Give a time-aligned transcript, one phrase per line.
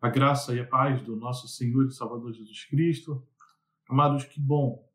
[0.00, 3.26] A graça e a paz do nosso Senhor e Salvador Jesus Cristo.
[3.88, 4.88] Amados, que bom.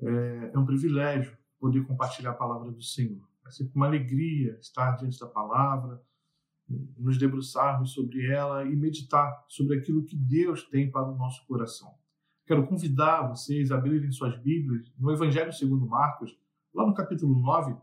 [0.00, 3.22] É, é um privilégio poder compartilhar a palavra do Senhor.
[3.46, 6.02] É sempre uma alegria estar diante da palavra,
[6.98, 11.94] nos debruçarmos sobre ela e meditar sobre aquilo que Deus tem para o nosso coração.
[12.44, 16.36] Quero convidar vocês a abrirem suas Bíblias no Evangelho segundo Marcos,
[16.74, 17.76] lá no capítulo 9,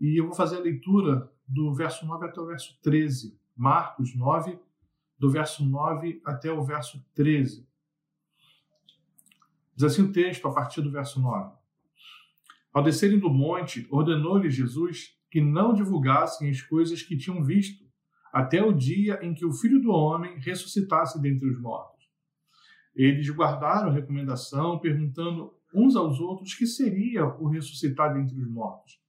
[0.00, 3.38] e eu vou fazer a leitura do verso 9 até o verso 13.
[3.56, 4.58] Marcos 9,
[5.18, 7.66] do verso 9 até o verso 13.
[9.74, 11.56] Diz assim o texto, a partir do verso 9.
[12.72, 17.86] Ao descerem do monte, ordenou-lhes Jesus que não divulgassem as coisas que tinham visto,
[18.32, 22.08] até o dia em que o Filho do Homem ressuscitasse dentre os mortos.
[22.94, 29.00] Eles guardaram a recomendação, perguntando uns aos outros que seria o ressuscitar dentre os mortos.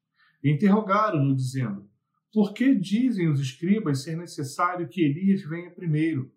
[0.44, 1.90] Interrogaram-no, dizendo:
[2.32, 6.32] por que dizem os escribas ser necessário que Elias venha primeiro?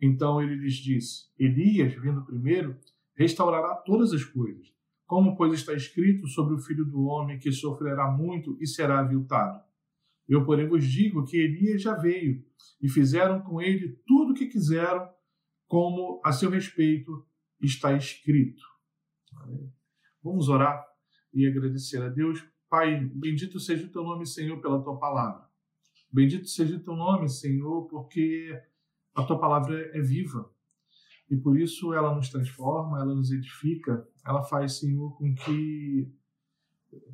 [0.00, 2.78] Então ele lhes disse: Elias, vindo primeiro,
[3.16, 4.72] restaurará todas as coisas.
[5.04, 9.60] Como, pois, está escrito sobre o filho do homem que sofrerá muito e será aviltado.
[10.28, 12.44] Eu, porém, vos digo que Elias já veio
[12.80, 15.08] e fizeram com ele tudo o que quiseram,
[15.66, 17.26] como a seu respeito
[17.60, 18.62] está escrito.
[20.22, 20.84] Vamos orar
[21.32, 25.48] e agradecer a Deus Pai, bendito seja o teu nome, Senhor, pela tua palavra.
[26.12, 28.60] Bendito seja o teu nome, Senhor, porque
[29.14, 30.50] a tua palavra é viva.
[31.30, 36.10] E por isso ela nos transforma, ela nos edifica, ela faz, Senhor, com que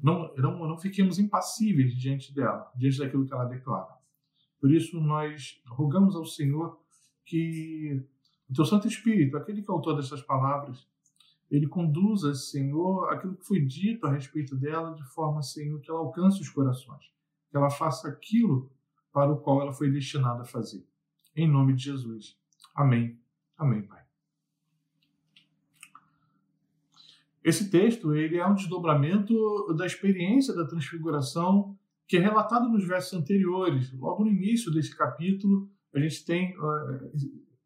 [0.02, 3.94] não, não, não fiquemos impassíveis diante dela, diante daquilo que ela declara.
[4.60, 6.80] Por isso nós rogamos ao Senhor
[7.24, 8.02] que
[8.48, 10.86] o teu Santo Espírito, aquele que é autor dessas palavras,
[11.54, 16.00] ele conduza, Senhor, aquilo que foi dito a respeito dela de forma, Senhor, que ela
[16.00, 17.04] alcance os corações,
[17.48, 18.72] que ela faça aquilo
[19.12, 20.84] para o qual ela foi destinada a fazer.
[21.36, 22.36] Em nome de Jesus.
[22.74, 23.16] Amém.
[23.56, 24.02] Amém, Pai.
[27.44, 31.78] Esse texto ele é um desdobramento da experiência da transfiguração
[32.08, 33.92] que é relatado nos versos anteriores.
[33.92, 37.12] Logo no início desse capítulo, a gente tem uh,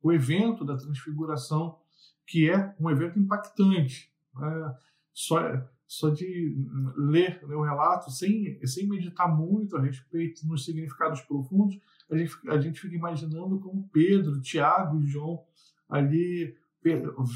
[0.03, 1.79] o evento da transfiguração
[2.27, 4.13] que é um evento impactante.
[4.35, 4.75] Né?
[5.13, 5.41] Só,
[5.87, 6.57] só de
[6.97, 11.79] ler né, o relato, sem, sem meditar muito a respeito nos significados profundos,
[12.11, 15.45] a gente, a gente fica imaginando como Pedro, Tiago e João
[15.89, 16.55] ali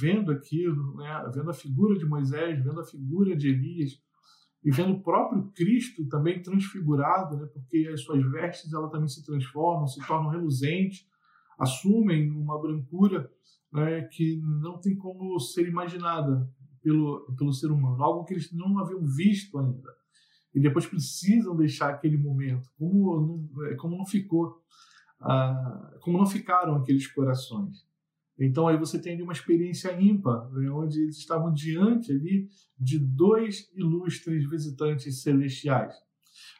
[0.00, 1.30] vendo aquilo, né?
[1.34, 4.00] vendo a figura de Moisés, vendo a figura de Elias,
[4.64, 7.46] e vendo o próprio Cristo também transfigurado, né?
[7.52, 11.06] porque as suas vestes ela também se transformam, se tornam reluzentes,
[11.62, 13.30] assumem uma brancura
[13.72, 16.50] né, que não tem como ser imaginada
[16.82, 19.88] pelo, pelo ser humano, algo que eles não haviam visto ainda.
[20.52, 24.60] E depois precisam deixar aquele momento, como não, é, como não ficou,
[25.20, 27.86] ah, como não ficaram aqueles corações.
[28.38, 33.70] Então aí você tem uma experiência ímpar, né, onde eles estavam diante ali de dois
[33.74, 35.94] ilustres visitantes celestiais.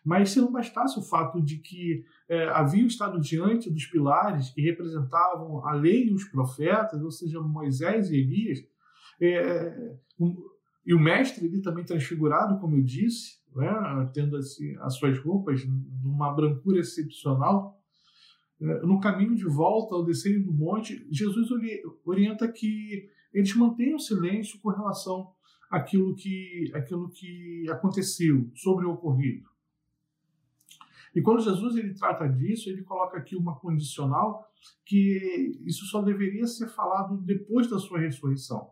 [0.05, 4.61] Mas se não bastasse o fato de que é, haviam estado diante dos pilares que
[4.61, 8.59] representavam a lei e os profetas, ou seja, Moisés e Elias,
[9.21, 10.37] é, um,
[10.85, 15.63] e o mestre ali também transfigurado, como eu disse, né, tendo assim, as suas roupas
[16.03, 17.81] numa brancura excepcional,
[18.61, 21.49] é, no caminho de volta ao descer do monte, Jesus
[22.05, 25.31] orienta que eles mantenham silêncio com relação
[25.71, 29.52] àquilo que, àquilo que aconteceu, sobre o ocorrido.
[31.15, 34.47] E quando Jesus ele trata disso, ele coloca aqui uma condicional
[34.85, 38.71] que isso só deveria ser falado depois da sua ressurreição.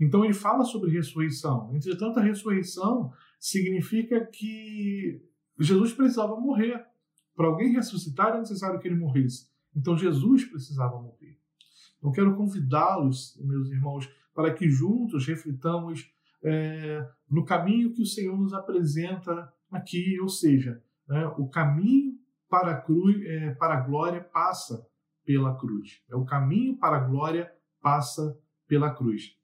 [0.00, 1.74] Então ele fala sobre ressurreição.
[1.74, 5.22] Entretanto, a ressurreição significa que
[5.58, 6.84] Jesus precisava morrer.
[7.34, 9.48] Para alguém ressuscitar era necessário que ele morresse.
[9.74, 11.38] Então Jesus precisava morrer.
[11.98, 16.10] Então quero convidá-los, meus irmãos, para que juntos reflitamos
[16.44, 21.26] é, no caminho que o Senhor nos apresenta aqui, ou seja, né?
[21.38, 22.14] O caminho
[22.48, 24.86] para a, cruz, é, para a glória passa
[25.24, 26.02] pela cruz.
[26.08, 29.36] É o caminho para a glória passa pela cruz.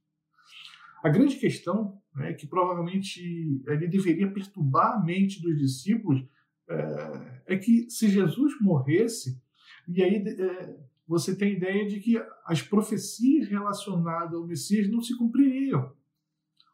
[1.03, 3.21] A grande questão é que provavelmente
[3.67, 6.25] ele deveria perturbar a mente dos discípulos
[6.69, 9.41] é, é que se Jesus morresse,
[9.89, 10.77] e aí é,
[11.07, 12.17] você tem a ideia de que
[12.47, 15.93] as profecias relacionadas ao Messias não se cumpririam.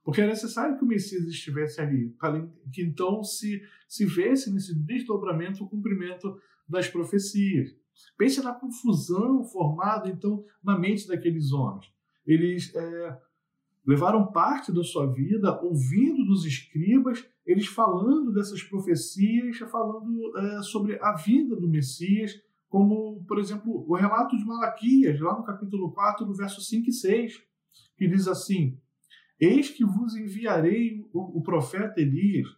[0.09, 2.41] Porque é necessário que o Messias estivesse ali, para
[2.73, 6.35] que então se, se vesse nesse desdobramento o cumprimento
[6.67, 7.77] das profecias.
[8.17, 11.93] Pense na confusão formada, então, na mente daqueles homens.
[12.27, 13.19] Eles é,
[13.87, 20.99] levaram parte da sua vida ouvindo dos escribas, eles falando dessas profecias, falando é, sobre
[21.03, 22.33] a vinda do Messias,
[22.71, 26.93] como, por exemplo, o relato de Malaquias, lá no capítulo 4, no verso 5 e
[26.95, 27.43] 6,
[27.95, 28.81] que diz assim:
[29.41, 32.49] Eis que vos enviarei o, o profeta Elias,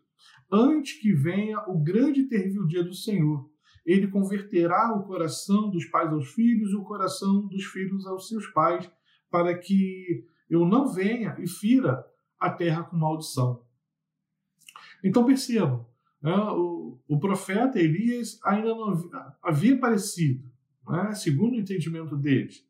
[0.50, 3.49] antes que venha o grande terrível dia do Senhor.
[3.85, 8.47] Ele converterá o coração dos pais aos filhos e o coração dos filhos aos seus
[8.49, 8.91] pais,
[9.31, 12.05] para que eu não venha e fira
[12.38, 13.65] a terra com maldição.
[15.03, 15.87] Então percebam,
[16.21, 18.93] né, o, o, profeta Elias ainda não
[19.43, 20.44] havia aparecido,
[20.88, 22.67] né, segundo o entendimento deles.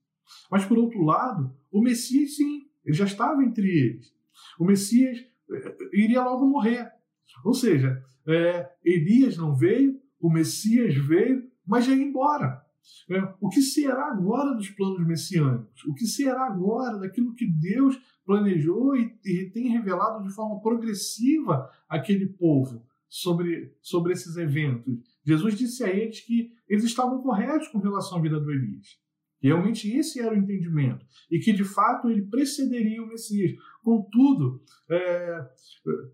[0.50, 4.14] Mas, por outro lado, o Messias, sim, ele já estava entre eles.
[4.58, 5.18] O Messias
[5.50, 6.90] eh, iria logo morrer.
[7.44, 12.60] Ou seja, é, Elias não veio, o Messias veio, mas já ia embora.
[13.10, 15.84] É, o que será agora dos planos messiânicos?
[15.84, 21.70] O que será agora daquilo que Deus planejou e, e tem revelado de forma progressiva
[21.88, 24.98] àquele povo sobre, sobre esses eventos?
[25.24, 28.98] Jesus disse a eles que eles estavam corretos com relação à vida do Elias.
[29.42, 31.04] Realmente esse era o entendimento.
[31.30, 33.52] E que, de fato, ele precederia o Messias.
[33.82, 35.50] Contudo, é,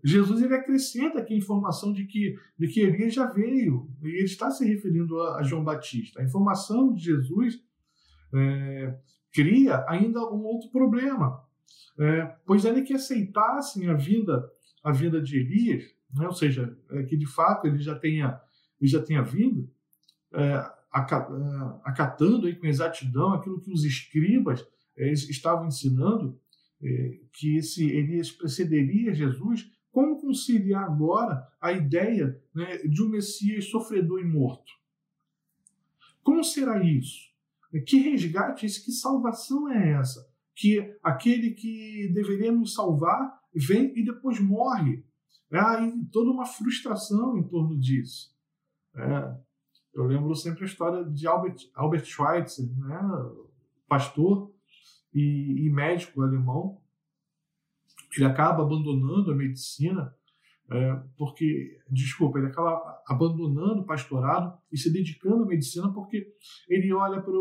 [0.03, 3.89] Jesus ele acrescenta aqui a informação de que, de que Elias já veio.
[4.01, 6.21] E ele está se referindo a, a João Batista.
[6.21, 7.61] A informação de Jesus
[8.33, 8.97] é,
[9.33, 11.43] cria ainda um outro problema.
[11.99, 14.49] É, pois ele que aceitassem a vinda,
[14.83, 15.83] a vinda de Elias,
[16.13, 18.39] né, ou seja, é, que de fato ele já tenha,
[18.79, 19.69] ele já tenha vindo,
[20.33, 24.65] é, acatando aí com exatidão aquilo que os escribas
[24.97, 26.39] eh, estavam ensinando,
[26.81, 33.65] eh, que esse Elias precederia Jesus, como conciliar agora a ideia né, de um Messias
[33.65, 34.71] sofredor e morto?
[36.23, 37.27] Como será isso?
[37.85, 38.83] Que resgate é esse?
[38.83, 40.27] Que salvação é essa?
[40.55, 45.03] Que aquele que deveria nos salvar vem e depois morre.
[45.51, 45.59] É
[46.11, 48.35] toda uma frustração em torno disso.
[48.95, 49.37] É,
[49.97, 53.01] eu lembro sempre a história de Albert, Albert Schweitzer, né?
[53.87, 54.53] pastor
[55.13, 56.79] e, e médico alemão.
[58.15, 60.15] Ele acaba abandonando a medicina
[60.69, 66.31] é, porque, desculpa, ele acaba abandonando o pastorado e se dedicando à medicina porque
[66.67, 67.31] ele olha para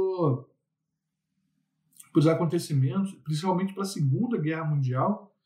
[2.14, 5.36] os acontecimentos, principalmente para a Segunda Guerra Mundial,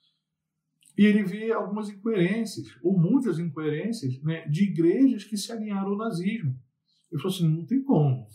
[0.96, 5.96] e ele vê algumas incoerências, ou muitas incoerências, né, de igrejas que se alinharam ao
[5.96, 6.54] nazismo.
[7.10, 8.26] Ele falou assim, não tem como.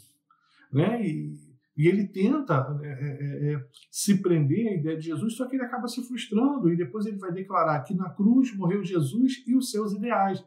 [0.71, 1.07] Né?
[1.07, 1.33] E,
[1.77, 5.63] e ele tenta é, é, é, se prender à ideia de Jesus, só que ele
[5.63, 9.71] acaba se frustrando e depois ele vai declarar que na cruz morreu Jesus e os
[9.71, 10.43] seus ideais.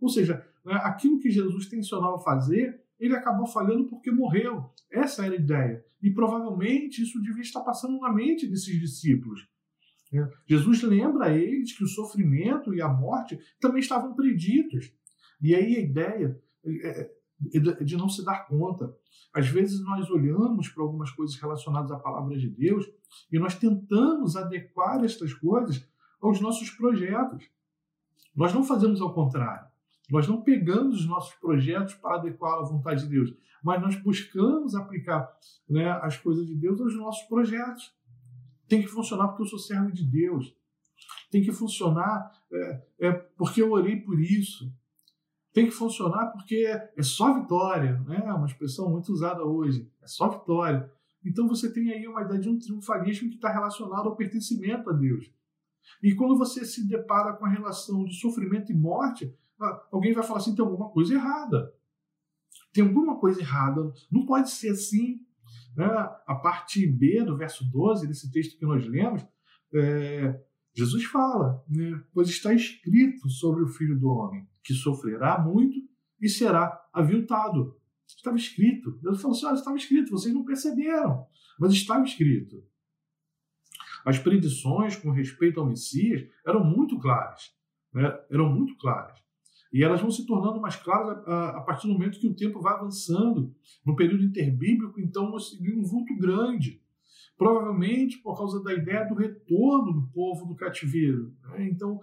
[0.00, 4.70] Ou seja, né, aquilo que Jesus tensionava fazer, ele acabou falhando porque morreu.
[4.90, 5.84] Essa era a ideia.
[6.02, 9.46] E provavelmente isso devia estar passando na mente desses discípulos.
[10.12, 10.28] Né?
[10.46, 14.92] Jesus lembra a eles que o sofrimento e a morte também estavam preditos.
[15.40, 17.10] E aí a ideia é,
[17.50, 18.94] de não se dar conta.
[19.32, 22.86] Às vezes nós olhamos para algumas coisas relacionadas à palavra de Deus
[23.30, 25.86] e nós tentamos adequar estas coisas
[26.20, 27.48] aos nossos projetos.
[28.34, 29.66] Nós não fazemos ao contrário.
[30.10, 34.74] Nós não pegamos os nossos projetos para adequar à vontade de Deus, mas nós buscamos
[34.74, 35.34] aplicar
[35.68, 37.94] né, as coisas de Deus aos nossos projetos.
[38.68, 40.54] Tem que funcionar porque eu sou servo de Deus.
[41.30, 44.70] Tem que funcionar é, é porque eu orei por isso
[45.52, 46.64] tem que funcionar porque
[46.96, 48.22] é só vitória, né?
[48.24, 50.90] É uma expressão muito usada hoje, é só vitória.
[51.24, 54.92] Então você tem aí uma ideia de um triunfalismo que está relacionado ao pertencimento a
[54.92, 55.30] Deus.
[56.02, 60.24] E quando você se depara com a relação de sofrimento e morte, ah, alguém vai
[60.24, 61.72] falar assim: tem alguma coisa errada.
[62.72, 63.92] Tem alguma coisa errada.
[64.10, 65.20] Não pode ser assim.
[65.76, 65.84] Né?
[66.26, 69.22] A parte B do verso 12 desse texto que nós lemos,
[69.74, 70.40] é,
[70.74, 72.02] Jesus fala, né?
[72.12, 75.76] pois está escrito sobre o Filho do Homem que sofrerá muito
[76.20, 77.76] e será aviltado.
[78.06, 78.92] Estava escrito.
[79.02, 81.26] Deus falou assim: olha, estava escrito, vocês não perceberam,
[81.58, 82.62] mas estava escrito.
[84.04, 87.52] As predições com respeito ao Messias eram muito claras.
[87.92, 88.18] Né?
[88.30, 89.22] Eram muito claras.
[89.72, 92.60] E elas vão se tornando mais claras a, a, partir do momento que o tempo
[92.60, 93.54] vai avançando.
[93.86, 96.81] No período interbíblico, então, nós um vulto grande
[97.36, 101.34] provavelmente por causa da ideia do retorno do povo do cativeiro.
[101.42, 101.68] Né?
[101.68, 102.00] Então,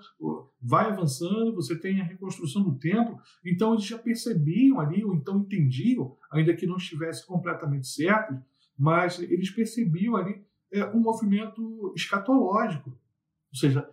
[0.62, 5.40] vai avançando, você tem a reconstrução do templo, então eles já percebiam ali, ou então
[5.40, 8.38] entendiam, ainda que não estivesse completamente certo,
[8.78, 13.90] mas eles percebiam ali é, um movimento escatológico, ou seja,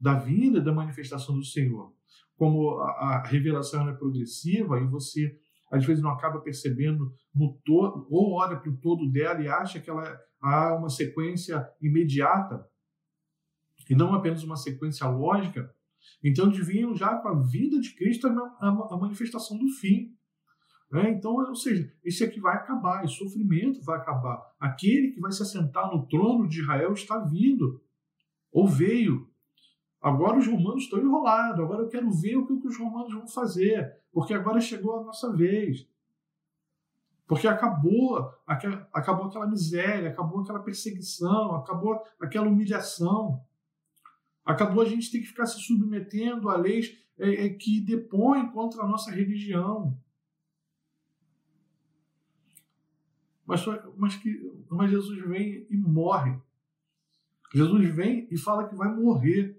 [0.00, 1.92] da vinda da manifestação do Senhor.
[2.36, 5.38] Como a, a revelação é progressiva e você
[5.70, 9.80] às vezes não acaba percebendo no todo, ou olha para o todo dela e acha
[9.80, 12.68] que ela há uma sequência imediata
[13.88, 15.74] e não apenas uma sequência lógica.
[16.22, 20.14] Então, deviam já com a vida de Cristo a, manifestação do fim.
[20.92, 21.10] Né?
[21.10, 24.42] Então, ou seja, esse aqui vai acabar, esse sofrimento vai acabar.
[24.60, 27.82] Aquele que vai se assentar no trono de Israel está vindo,
[28.52, 29.30] ou veio.
[30.00, 33.98] Agora os romanos estão enrolados, agora eu quero ver o que os romanos vão fazer,
[34.12, 35.88] porque agora chegou a nossa vez.
[37.26, 43.42] Porque acabou, acabou aquela miséria, acabou aquela perseguição, acabou aquela humilhação.
[44.44, 48.82] Acabou a gente ter que ficar se submetendo a leis é, é, que depõem contra
[48.82, 49.98] a nossa religião.
[53.46, 53.64] Mas,
[53.96, 56.38] mas, que, mas Jesus vem e morre.
[57.54, 59.58] Jesus vem e fala que vai morrer.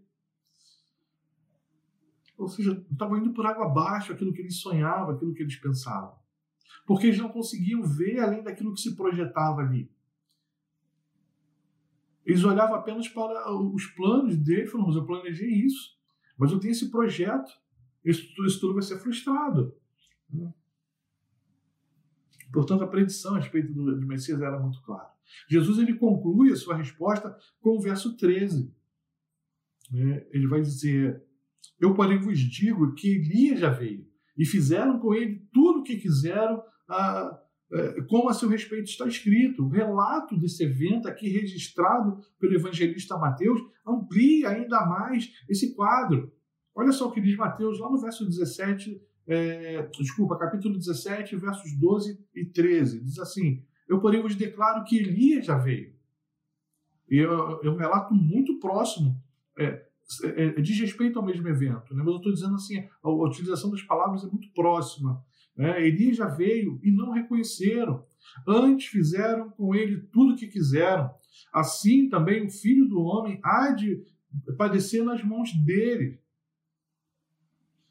[2.38, 6.25] Ou seja, estava indo por água abaixo aquilo que eles sonhavam, aquilo que eles pensavam.
[6.86, 9.90] Porque eles não conseguiam ver além daquilo que se projetava ali.
[12.26, 15.96] Eles olhavam apenas para os planos dele e falavam, mas eu planejei isso,
[16.38, 17.52] mas eu tenho esse projeto,
[18.04, 19.76] isso, isso tudo vai ser frustrado.
[22.52, 25.10] Portanto, a predição a respeito do, do Messias era muito clara.
[25.48, 28.74] Jesus ele conclui a sua resposta com o verso 13.
[29.94, 31.24] É, ele vai dizer:
[31.80, 35.98] Eu, porém, vos digo que Elias já veio e fizeram com ele tudo o que
[35.98, 37.40] quiseram, ah,
[37.72, 39.66] é, como a seu respeito está escrito.
[39.66, 46.32] O relato desse evento aqui registrado pelo evangelista Mateus amplia ainda mais esse quadro.
[46.76, 51.72] Olha só o que diz Mateus lá no verso 17, é, desculpa, capítulo 17, versos
[51.80, 53.04] 12 e 13.
[53.04, 55.96] Diz assim: Eu, porém, vos declaro que Elias já veio.
[57.10, 59.16] E é um relato muito próximo,
[59.58, 59.86] é,
[60.24, 61.94] é, diz respeito ao mesmo evento.
[61.94, 62.04] Né?
[62.04, 65.24] Mas eu estou dizendo assim: a, a utilização das palavras é muito próxima.
[65.56, 65.88] Né?
[65.88, 68.06] Elias já veio e não reconheceram.
[68.48, 71.10] Antes fizeram com ele tudo o que quiseram.
[71.54, 74.04] Assim também o filho do homem há de
[74.58, 76.20] padecer nas mãos dele.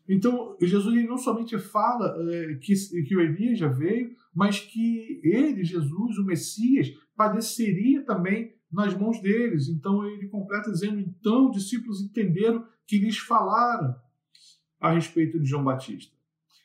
[0.06, 5.64] Então, Jesus não somente fala é, que, que o Elias já veio, mas que ele,
[5.64, 9.68] Jesus, o Messias, padeceria também nas mãos deles.
[9.68, 13.94] Então, ele completa dizendo: então, os discípulos entenderam que lhes falaram
[14.80, 16.12] a respeito de João Batista.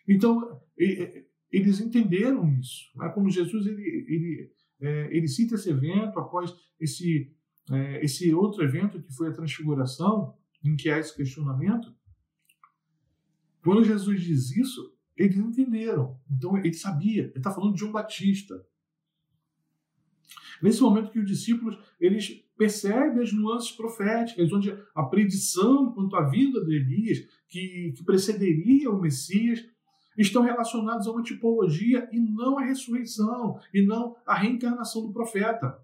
[0.08, 0.60] Então,
[1.52, 2.90] eles entenderam isso.
[2.96, 3.10] Né?
[3.10, 4.52] Quando Jesus ele, ele,
[4.82, 7.32] é, ele cita esse evento após esse,
[7.72, 11.94] é, esse outro evento que foi a transfiguração, em que há esse questionamento,
[13.64, 16.20] quando Jesus diz isso, eles entenderam.
[16.30, 18.66] Então ele sabia, ele está falando de João Batista.
[20.62, 26.24] Nesse momento que os discípulos eles percebem as nuances proféticas, onde a predição quanto à
[26.28, 29.66] vinda de Elias, que, que precederia o Messias,
[30.18, 35.80] estão relacionados a uma tipologia e não a ressurreição, e não a reencarnação do profeta.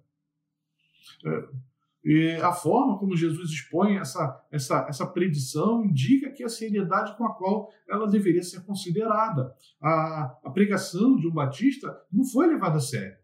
[2.07, 7.25] É, a forma como Jesus expõe essa, essa, essa predição indica que a seriedade com
[7.25, 9.55] a qual ela deveria ser considerada.
[9.81, 13.17] A, a pregação de um Batista não foi levada a sério.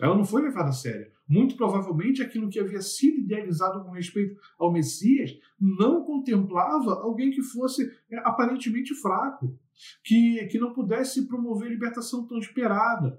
[0.00, 1.12] Ela não foi levada a sério.
[1.26, 7.42] Muito provavelmente aquilo que havia sido idealizado com respeito ao Messias não contemplava alguém que
[7.42, 9.58] fosse é, aparentemente fraco,
[10.02, 13.18] que, que não pudesse promover a libertação tão esperada,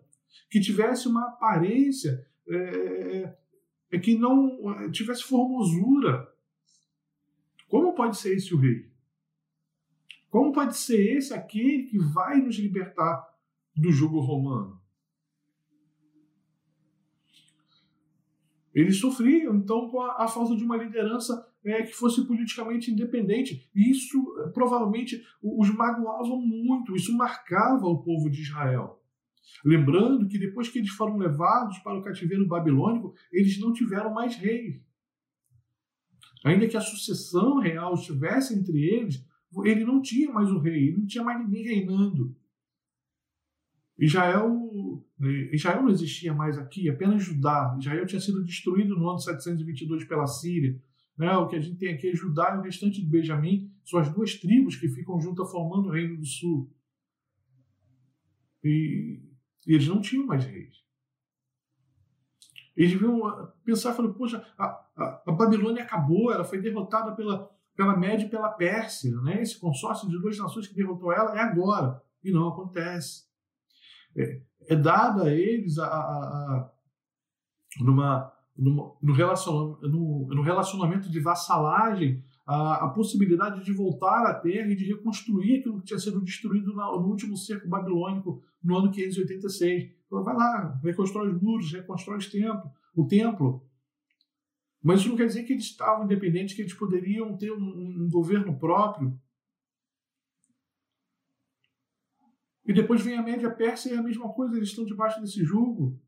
[0.50, 3.36] que tivesse uma aparência é,
[3.92, 6.28] é, que não é, tivesse formosura.
[7.68, 8.90] Como pode ser esse o rei?
[10.30, 13.26] Como pode ser esse aquele que vai nos libertar
[13.76, 14.85] do jugo romano?
[18.76, 23.70] Eles sofriam, então, com a, a falta de uma liderança é, que fosse politicamente independente.
[23.74, 29.02] E isso, é, provavelmente, os magoava muito, isso marcava o povo de Israel.
[29.64, 34.36] Lembrando que depois que eles foram levados para o cativeiro babilônico, eles não tiveram mais
[34.36, 34.84] reis.
[36.44, 39.26] Ainda que a sucessão real estivesse entre eles,
[39.64, 42.36] ele não tinha mais o rei, não tinha mais ninguém reinando.
[43.98, 44.65] Israel,
[45.52, 47.76] Israel não existia mais aqui, apenas Judá.
[47.80, 50.80] Israel tinha sido destruído no ano 722 pela Síria.
[51.18, 51.32] Né?
[51.38, 54.12] O que a gente tem aqui é Judá e o restante de Benjamim, são as
[54.14, 56.70] duas tribos que ficam juntas formando o Reino do Sul.
[58.64, 59.22] E,
[59.66, 60.84] e eles não tinham mais reis.
[62.76, 64.66] Eles deviam pensar falar, poxa, a,
[64.98, 69.16] a, a, Babilônia acabou, ela foi derrotada pela, pela Média e pela Pérsia.
[69.22, 69.42] Né?
[69.42, 72.02] Esse consórcio de duas nações que derrotou ela é agora.
[72.24, 73.26] E não acontece
[74.16, 76.72] é, é dada a eles a, a, a
[77.82, 84.34] numa, numa, no, relacionamento, no, no, relacionamento de vassalagem a, a, possibilidade de voltar à
[84.34, 88.78] terra e de reconstruir aquilo que tinha sido destruído na, no último cerco babilônico no
[88.78, 89.92] ano 586.
[90.06, 93.68] Então, vai lá, reconstrói os muros, reconstrói os templos, o templo.
[94.82, 98.10] Mas isso não quer dizer que eles estavam independentes, que eles poderiam ter um, um
[98.10, 99.20] governo próprio.
[102.66, 105.44] E depois vem a média persa e é a mesma coisa, eles estão debaixo desse
[105.44, 106.00] jugo.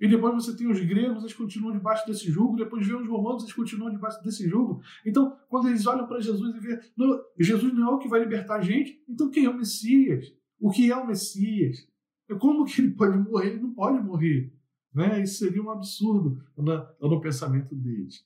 [0.00, 2.56] E depois você tem os gregos, eles continuam debaixo desse jugo.
[2.56, 4.80] Depois vem os romanos, eles continuam debaixo desse jugo.
[5.04, 8.56] Então, quando eles olham para Jesus e não, Jesus não é o que vai libertar
[8.56, 10.32] a gente, então quem é o Messias?
[10.60, 11.88] O que é o Messias?
[12.38, 13.48] Como que ele pode morrer?
[13.48, 14.52] Ele não pode morrer.
[14.94, 15.22] Né?
[15.22, 18.24] Isso seria um absurdo no, no pensamento deles.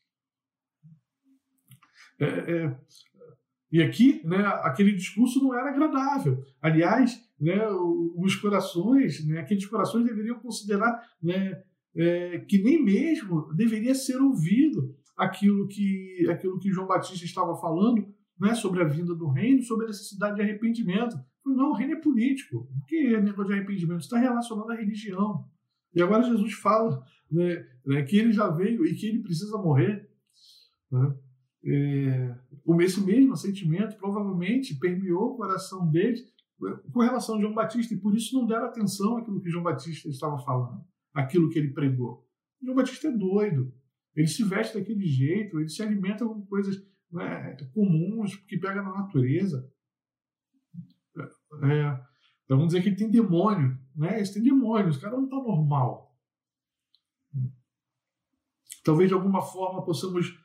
[2.18, 2.80] É, é,
[3.70, 6.44] e aqui, né, aquele discurso não era agradável.
[6.60, 7.58] Aliás, né,
[8.14, 11.60] os corações, né, aqueles corações deveriam considerar né,
[11.92, 18.06] é, que nem mesmo deveria ser ouvido aquilo que, aquilo que João Batista estava falando
[18.38, 21.18] né, sobre a vinda do reino, sobre a necessidade de arrependimento.
[21.44, 22.58] Não, o reino é político.
[22.58, 24.02] O que é negócio de arrependimento?
[24.02, 25.44] Está relacionado à religião.
[25.92, 30.08] E agora Jesus fala né, né, que ele já veio e que ele precisa morrer.
[30.92, 31.14] Né?
[31.64, 32.34] É,
[32.80, 36.31] esse mesmo sentimento provavelmente permeou o coração deles
[36.92, 40.08] com relação a João Batista, e por isso não deram atenção àquilo que João Batista
[40.08, 42.26] estava falando, aquilo que ele pregou.
[42.62, 43.74] João Batista é doido.
[44.14, 46.76] Ele se veste daquele jeito, ele se alimenta com coisas
[47.10, 49.70] né, comuns que pega na natureza.
[51.64, 52.00] É,
[52.44, 54.16] então vamos dizer que ele tem demônio, né?
[54.16, 56.14] Eles têm demônios, o cara não está normal.
[58.84, 60.38] Talvez de alguma forma possamos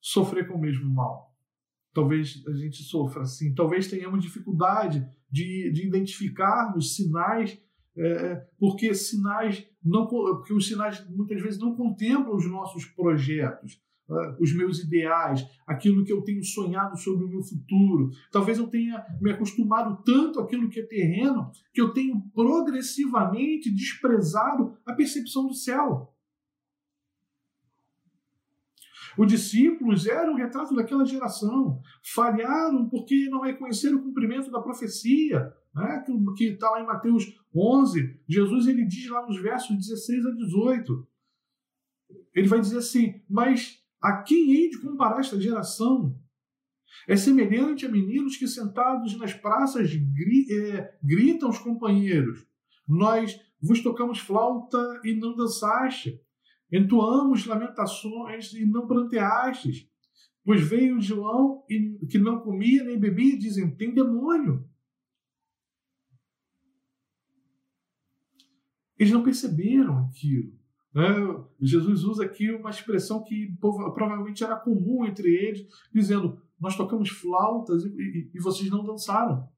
[0.00, 1.36] sofrer com o mesmo mal.
[1.92, 3.54] Talvez a gente sofra assim.
[3.54, 7.60] Talvez tenhamos dificuldade de, de identificarmos sinais,
[7.96, 13.80] é, porque sinais não, porque os sinais muitas vezes não contemplam os nossos projetos
[14.38, 18.10] os meus ideais, aquilo que eu tenho sonhado sobre o meu futuro.
[18.32, 24.76] Talvez eu tenha me acostumado tanto àquilo que é terreno que eu tenho progressivamente desprezado
[24.84, 26.12] a percepção do céu.
[29.16, 31.80] Os discípulos eram o retrato daquela geração.
[32.02, 36.04] Falharam porque não reconheceram o cumprimento da profecia, né?
[36.36, 37.24] que está lá em Mateus
[37.54, 38.20] 11.
[38.28, 41.08] Jesus ele diz lá nos versos 16 a 18.
[42.34, 46.16] Ele vai dizer assim: Mas a quem hei de comparar esta geração?
[47.08, 52.46] É semelhante a meninos que sentados nas praças é, gritam os companheiros:
[52.86, 56.20] Nós vos tocamos flauta e não dançaste,
[56.72, 59.88] entoamos lamentações e não pranteastes.
[60.44, 64.68] Pois veio João e, que não comia nem bebia, dizem: Tem demônio.
[68.98, 70.52] Eles não perceberam aquilo.
[70.92, 71.04] Né?
[71.60, 77.84] Jesus usa aqui uma expressão que provavelmente era comum entre eles, dizendo: Nós tocamos flautas
[77.84, 79.48] e, e, e vocês não dançaram.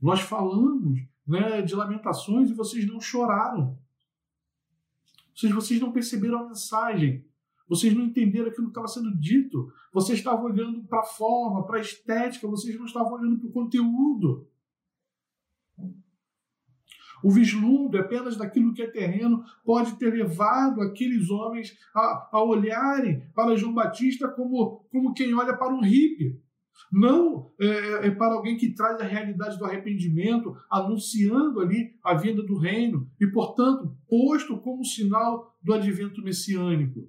[0.00, 3.78] Nós falamos né, de lamentações e vocês não choraram.
[5.40, 7.24] Seja, vocês não perceberam a mensagem.
[7.66, 9.72] Vocês não entenderam aquilo que estava sendo dito.
[9.90, 13.52] Vocês estavam olhando para a forma, para a estética, vocês não estavam olhando para o
[13.52, 14.46] conteúdo.
[17.22, 23.26] O vislumbre apenas daquilo que é terreno pode ter levado aqueles homens a, a olharem
[23.34, 26.38] para João Batista como, como quem olha para um hippie.
[26.92, 32.42] Não é, é, para alguém que traz a realidade do arrependimento, anunciando ali a vinda
[32.42, 37.08] do reino e, portanto, posto como sinal do advento messiânico.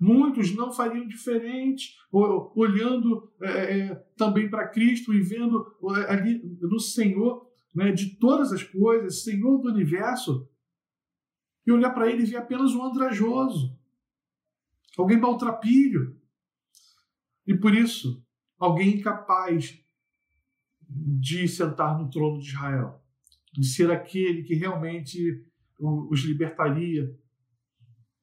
[0.00, 6.80] Muitos não fariam diferente, olhando é, é, também para Cristo e vendo é, ali no
[6.80, 10.48] Senhor né, de todas as coisas, Senhor do universo,
[11.66, 13.78] e olhar para ele e ver apenas um andrajoso,
[14.96, 16.16] alguém maltrapilho.
[17.46, 18.24] E por isso,
[18.58, 19.78] alguém incapaz
[20.88, 23.02] de sentar no trono de Israel,
[23.52, 25.44] de ser aquele que realmente
[25.78, 27.14] os libertaria,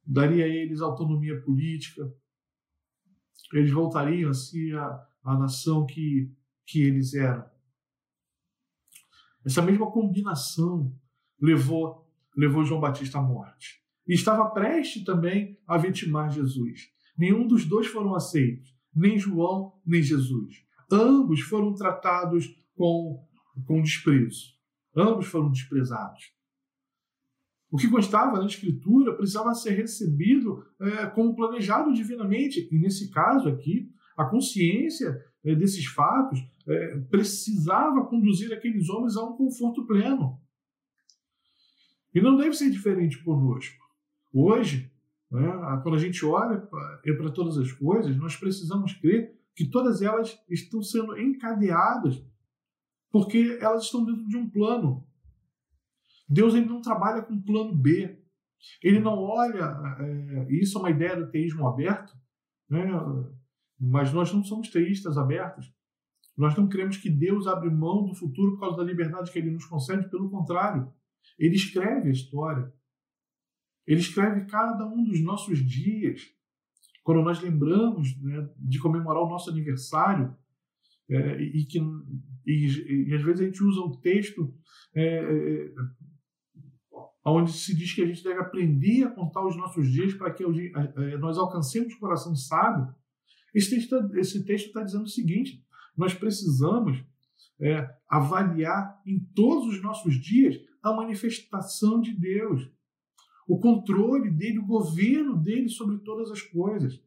[0.05, 2.13] daria a eles autonomia política,
[3.53, 6.31] eles voltariam a ser a, a nação que,
[6.65, 7.45] que eles eram.
[9.45, 10.93] Essa mesma combinação
[11.39, 13.83] levou, levou João Batista à morte.
[14.07, 16.91] E estava prestes também a vitimar Jesus.
[17.17, 20.63] Nenhum dos dois foram aceitos, nem João, nem Jesus.
[20.91, 23.23] Ambos foram tratados com,
[23.65, 24.55] com desprezo.
[24.95, 26.33] Ambos foram desprezados.
[27.69, 32.69] O que constava na Escritura precisava ser recebido é, como planejado divinamente.
[32.71, 39.23] E nesse caso aqui, a consciência é, desses fatos é, precisava conduzir aqueles homens a
[39.25, 40.39] um conforto pleno.
[42.13, 43.83] E não deve ser diferente conosco.
[44.31, 44.89] Hoje,
[45.31, 45.47] né,
[45.83, 50.81] quando a gente olha para todas as coisas, nós precisamos crer que todas elas estão
[50.81, 52.23] sendo encadeadas
[53.11, 55.07] porque elas estão dentro de um plano.
[56.27, 58.21] Deus ele não trabalha com plano B.
[58.83, 62.13] Ele não olha, é, isso é uma ideia do teísmo aberto,
[62.69, 62.83] né,
[63.79, 65.71] mas nós não somos teístas abertos.
[66.35, 69.51] Nós não cremos que Deus abre mão do futuro por causa da liberdade que ele
[69.51, 70.91] nos concede, pelo contrário.
[71.39, 72.73] Ele escreve a história.
[73.87, 76.21] Ele escreve cada um dos nossos dias.
[77.03, 80.35] Quando nós lembramos né, de comemorar o nosso aniversário,
[81.09, 81.79] é, e que
[82.45, 84.53] e, e, às vezes a gente usa o texto
[84.95, 85.73] é, é,
[87.23, 90.43] onde se diz que a gente deve aprender a contar os nossos dias para que
[91.19, 92.93] nós alcancemos o coração sábio.
[93.53, 95.63] Esse texto, está dizendo o seguinte:
[95.97, 97.03] nós precisamos
[97.59, 102.69] é, avaliar em todos os nossos dias a manifestação de Deus,
[103.47, 106.99] o controle dele, o governo dele sobre todas as coisas.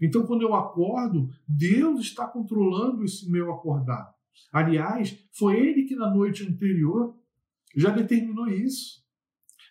[0.00, 4.14] Então, quando eu acordo, Deus está controlando esse meu acordar.
[4.52, 7.14] Aliás, foi ele que na noite anterior
[7.76, 9.02] já determinou isso.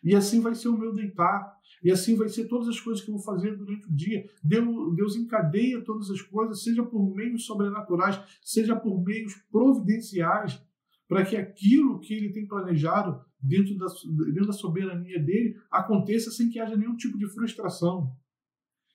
[0.04, 1.60] E assim vai ser o meu deitar.
[1.84, 4.24] E assim vai ser todas as coisas que eu vou fazer durante o dia.
[4.44, 10.62] Deus, Deus encadeia todas as coisas, seja por meios sobrenaturais, seja por meios providenciais,
[11.08, 13.88] para que aquilo que ele tem planejado dentro da,
[14.28, 18.16] dentro da soberania dele aconteça sem que haja nenhum tipo de frustração.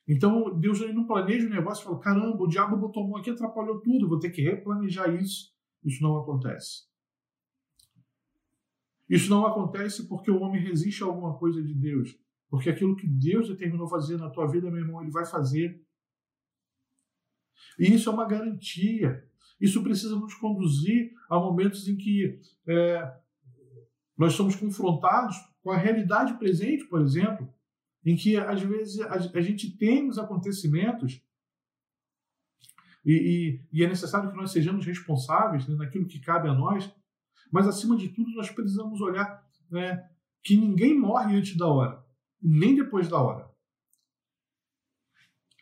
[0.09, 3.30] Então, Deus não planeja o negócio e fala: caramba, o diabo botou a mão aqui,
[3.30, 5.52] atrapalhou tudo, vou ter que replanejar isso.
[5.85, 6.85] Isso não acontece.
[9.09, 12.16] Isso não acontece porque o homem resiste a alguma coisa de Deus.
[12.48, 15.80] Porque aquilo que Deus determinou fazer na tua vida, meu irmão, ele vai fazer.
[17.78, 19.24] E isso é uma garantia.
[19.61, 23.16] Isso precisa nos conduzir a momentos em que é,
[24.16, 27.52] nós somos confrontados com a realidade presente, por exemplo,
[28.05, 31.20] em que às vezes a, gente tem os acontecimentos
[33.05, 36.92] e, e, e, é necessário que nós sejamos responsáveis né, naquilo que cabe a nós,
[37.52, 40.09] mas acima de tudo nós precisamos olhar né,
[40.42, 42.05] que ninguém morre antes da hora,
[42.40, 43.48] nem depois da hora.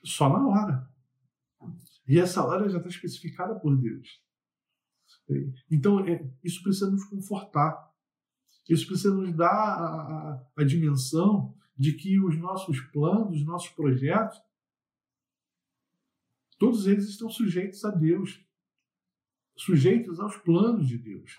[0.03, 0.90] Só na hora.
[2.07, 4.23] E essa hora já está especificada por Deus.
[5.71, 7.90] Então, é, isso precisa nos confortar.
[8.68, 13.68] Isso precisa nos dar a, a, a dimensão de que os nossos planos, os nossos
[13.70, 14.38] projetos,
[16.59, 18.42] Todos eles estão sujeitos a Deus,
[19.57, 21.37] sujeitos aos planos de Deus.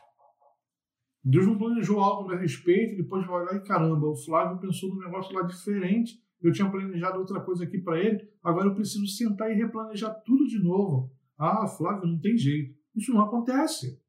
[1.24, 4.94] Deus não planejou algo a meu respeito, depois vai olhar e caramba, o Flávio pensou
[4.94, 9.08] num negócio lá diferente, eu tinha planejado outra coisa aqui para ele, agora eu preciso
[9.08, 11.12] sentar e replanejar tudo de novo.
[11.38, 12.78] Ah, Flávio, não tem jeito.
[12.96, 14.00] Isso não acontece.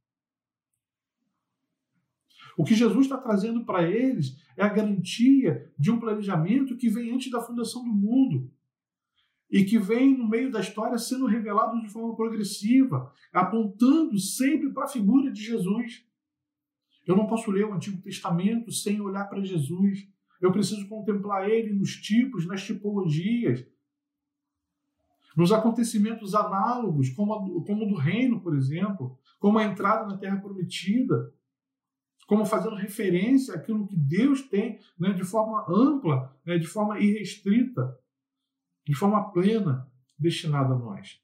[2.57, 7.12] O que Jesus está trazendo para eles é a garantia de um planejamento que vem
[7.12, 8.51] antes da fundação do mundo
[9.51, 14.85] e que vem no meio da história sendo revelado de forma progressiva, apontando sempre para
[14.85, 16.05] a figura de Jesus.
[17.07, 20.09] Eu não posso ler o Antigo Testamento sem olhar para Jesus.
[20.40, 23.64] Eu preciso contemplar ele nos tipos, nas tipologias,
[25.37, 30.38] nos acontecimentos análogos, como, o como do reino, por exemplo, como a entrada na Terra
[30.38, 31.33] Prometida,
[32.27, 37.97] como fazendo referência àquilo que Deus tem né, de forma ampla, né, de forma irrestrita
[38.87, 41.21] de forma plena, destinado a nós.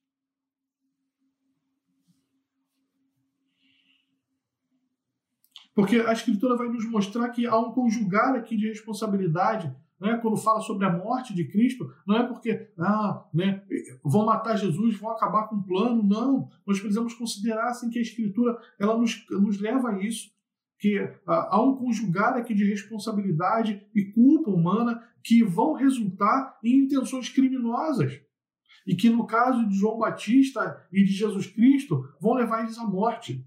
[5.75, 9.75] Porque a Escritura vai nos mostrar que há um conjugar aqui de responsabilidade.
[9.99, 10.19] Né?
[10.19, 13.65] Quando fala sobre a morte de Cristo, não é porque ah, né,
[14.05, 16.03] vão matar Jesus, vão acabar com o plano.
[16.03, 16.51] Não.
[16.67, 20.31] Nós precisamos considerar assim, que a Escritura ela nos, nos leva a isso
[20.83, 26.87] que ah, há um conjugar aqui de responsabilidade e culpa humana que vão resultar em
[26.87, 28.21] intenções criminosas.
[28.85, 32.85] E que, no caso de João Batista e de Jesus Cristo, vão levar eles à
[32.85, 33.47] morte.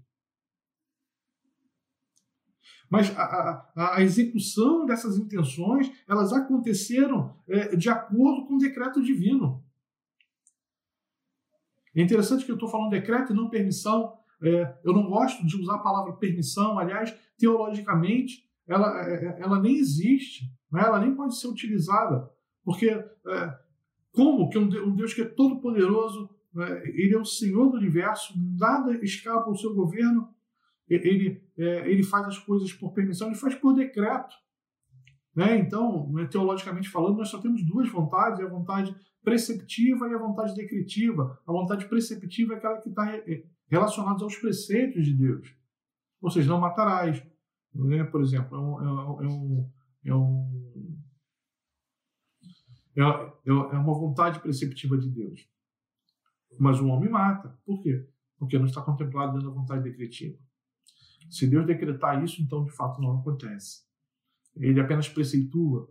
[2.88, 9.02] Mas a, a, a execução dessas intenções, elas aconteceram é, de acordo com o decreto
[9.02, 9.62] divino.
[11.94, 15.56] É interessante que eu estou falando decreto e não permissão, é, eu não gosto de
[15.56, 20.82] usar a palavra permissão, aliás, teologicamente, ela, é, é, ela nem existe, né?
[20.84, 22.28] ela nem pode ser utilizada,
[22.64, 23.58] porque é,
[24.12, 28.34] como que um Deus que é todo poderoso, é, ele é o Senhor do universo,
[28.58, 30.28] nada escapa ao seu governo,
[30.88, 34.34] ele, é, ele faz as coisas por permissão, ele faz por decreto.
[35.34, 35.58] Né?
[35.58, 40.54] Então, né, teologicamente falando, nós só temos duas vontades: a vontade preceptiva e a vontade
[40.54, 41.38] decretiva.
[41.46, 43.04] A vontade preceptiva é aquela que está
[43.68, 45.54] relacionados aos preceitos de Deus.
[46.20, 47.22] Ou seja, não matarás.
[47.74, 48.04] Né?
[48.04, 49.70] Por exemplo, é um, é um,
[50.04, 50.96] é um,
[52.96, 55.48] é, é, é uma vontade preceptiva de Deus.
[56.58, 57.58] Mas o homem mata.
[57.64, 58.08] Por quê?
[58.38, 60.38] Porque não está contemplado dentro da vontade decretiva.
[61.28, 63.84] Se Deus decretar isso, então de fato não acontece.
[64.56, 65.90] Ele apenas preceitua.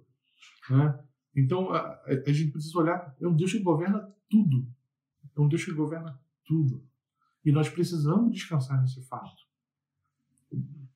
[0.69, 0.99] Né?
[1.35, 3.15] Então a, a gente precisa olhar.
[3.21, 4.67] É um Deus que governa tudo.
[5.35, 6.83] É um Deus que governa tudo.
[7.45, 9.45] E nós precisamos descansar nesse fato.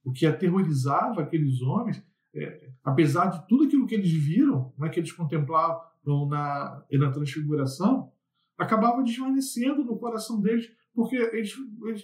[0.04, 5.00] O que aterrorizava aqueles homens, é, apesar de tudo aquilo que eles viram, né, que
[5.00, 5.80] eles contemplavam
[6.28, 8.12] na, na transfiguração,
[8.58, 11.54] acabava desvanecendo no coração deles, porque eles,
[11.86, 12.04] eles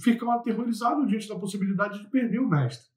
[0.00, 2.88] ficam aterrorizados diante da possibilidade de perder o mestre.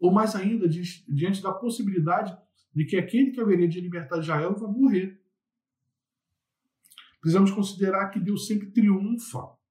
[0.00, 2.36] Ou mais ainda, diante da possibilidade
[2.74, 5.22] de que aquele que haveria de libertar Israel vai morrer.
[7.20, 9.61] Precisamos considerar que Deus sempre triunfa.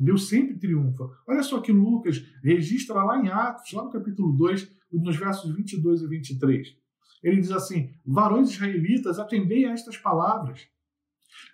[0.00, 1.10] Deus sempre triunfa.
[1.28, 6.00] Olha só que Lucas registra lá em Atos, lá no capítulo 2, nos versos 22
[6.00, 6.76] e 23.
[7.22, 10.66] Ele diz assim: Varões israelitas, atendei a estas palavras.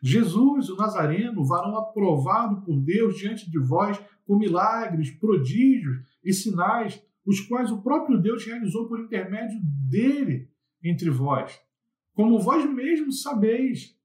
[0.00, 7.02] Jesus, o Nazareno, varão aprovado por Deus diante de vós, com milagres, prodígios e sinais,
[7.24, 10.48] os quais o próprio Deus realizou por intermédio dele
[10.82, 11.61] entre vós,
[12.14, 13.96] como vós mesmos sabeis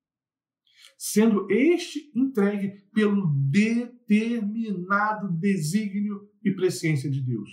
[1.03, 7.49] sendo este entregue pelo determinado desígnio e presciência de Deus.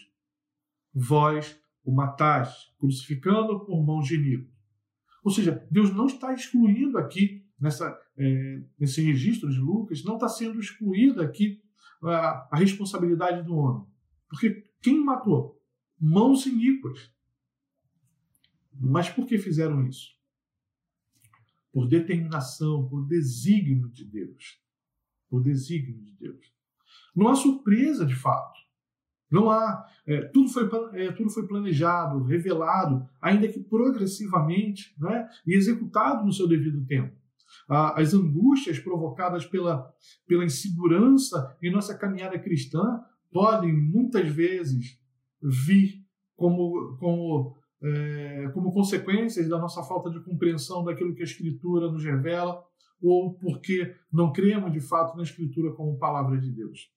[0.92, 4.52] Vós o mataste, crucificando por mãos de Nico.
[5.24, 10.28] Ou seja, Deus não está excluindo aqui, nessa, é, nesse registro de Lucas, não está
[10.28, 11.62] sendo excluída aqui
[12.02, 13.86] a, a responsabilidade do homem.
[14.28, 15.58] Porque quem matou?
[15.98, 17.10] Mãos iníquas.
[18.78, 20.17] Mas por que fizeram isso?
[21.72, 24.60] Por determinação, por desígnio de Deus.
[25.28, 26.52] Por desígnio de Deus.
[27.14, 28.58] Não há surpresa de fato.
[29.30, 29.86] Não há.
[30.06, 36.32] É, tudo, foi, é, tudo foi planejado, revelado, ainda que progressivamente, né, e executado no
[36.32, 37.14] seu devido tempo.
[37.68, 39.92] as angústias provocadas pela,
[40.26, 44.98] pela insegurança em nossa caminhada cristã podem muitas vezes
[45.42, 46.02] vir
[46.34, 52.04] como, como é, como consequências da nossa falta de compreensão daquilo que a Escritura nos
[52.04, 52.62] revela,
[53.00, 56.92] ou porque não cremos de fato na Escritura como palavra de Deus.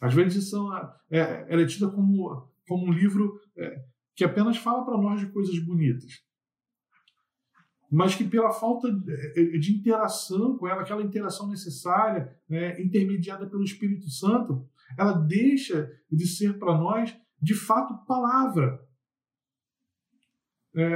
[0.00, 0.74] Às vezes são,
[1.10, 5.26] é, ela é tida como, como um livro é, que apenas fala para nós de
[5.30, 6.22] coisas bonitas,
[7.90, 13.62] mas que pela falta de, de interação com ela, aquela interação necessária, né, intermediada pelo
[13.62, 18.80] Espírito Santo, ela deixa de ser para nós de fato palavra,
[20.76, 20.94] é,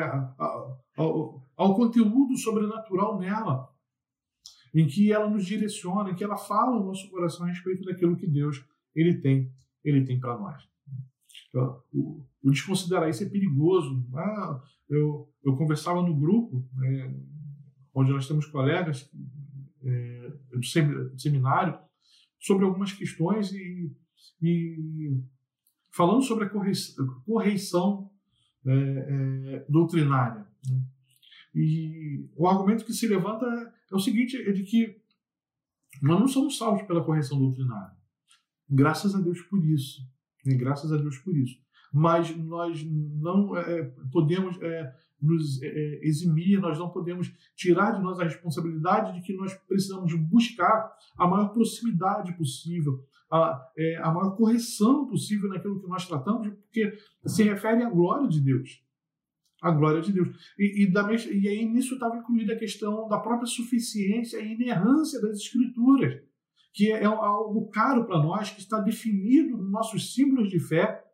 [0.97, 3.69] ao, ao conteúdo sobrenatural nela,
[4.75, 8.17] em que ela nos direciona, em que ela fala o nosso coração a respeito daquilo
[8.17, 8.65] que Deus
[8.95, 9.53] ele tem,
[9.85, 10.63] ele tem para nós.
[11.49, 14.07] Então, o, o, desconsiderar isso é perigoso.
[14.15, 17.15] Ah, eu, eu conversava no grupo, é,
[17.95, 19.11] onde nós temos colegas
[19.83, 21.79] é, do seminário,
[22.39, 23.91] sobre algumas questões e,
[24.43, 25.21] e
[25.91, 26.51] falando sobre a
[27.25, 28.18] correição é,
[28.67, 30.47] é, doutrinária.
[30.69, 30.83] Né?
[31.55, 33.47] E o argumento que se levanta
[33.91, 35.01] é o seguinte: é de que
[36.03, 37.97] nós não somos salvos pela correção doutrinária.
[38.69, 40.03] Graças a Deus por isso.
[40.45, 40.55] Né?
[40.55, 41.59] Graças a Deus por isso.
[41.93, 48.21] Mas nós não é, podemos é, nos é, eximir, nós não podemos tirar de nós
[48.21, 54.37] a responsabilidade de que nós precisamos buscar a maior proximidade possível, a, é, a maior
[54.37, 58.83] correção possível naquilo que nós tratamos, porque se refere à glória de Deus.
[59.61, 60.29] A glória de Deus.
[60.59, 65.21] E, e, da, e aí nisso estava incluída a questão da própria suficiência e inerrância
[65.21, 66.23] das Escrituras,
[66.73, 71.05] que é, é algo caro para nós, que está definido nos nossos símbolos de fé,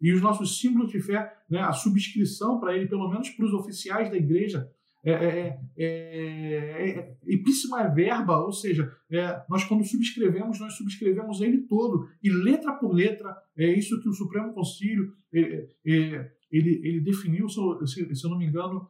[0.00, 3.54] e os nossos símbolos de fé, né, a subscrição para ele, pelo menos para os
[3.54, 4.68] oficiais da igreja,
[5.04, 12.08] é, é, é, é, verba, ou seja, é, nós quando subscrevemos, nós subscrevemos ele todo,
[12.22, 17.48] e letra por letra, é isso que o Supremo Concílio é, é, ele, ele definiu,
[17.48, 18.88] se, se eu não me engano,